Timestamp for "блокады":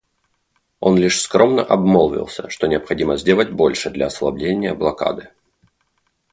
4.73-5.29